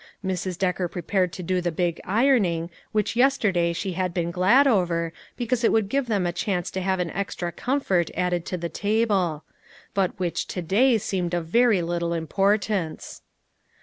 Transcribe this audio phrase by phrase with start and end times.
[0.25, 0.57] Mrs.
[0.57, 5.63] Decker prepared to do the big ironing which yesterday she had been glad over, because
[5.63, 8.67] it would give them a chance to have an extra com fort added to the
[8.67, 9.43] table;
[9.93, 13.21] but which to day seemed of very little importance.